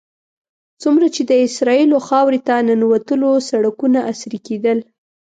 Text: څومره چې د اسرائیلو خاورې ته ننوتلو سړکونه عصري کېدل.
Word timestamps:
څومره 0.81 1.07
چې 1.15 1.21
د 1.29 1.31
اسرائیلو 1.47 1.97
خاورې 2.07 2.39
ته 2.47 2.55
ننوتلو 2.67 3.31
سړکونه 3.49 3.99
عصري 4.11 4.39
کېدل. 4.47 4.77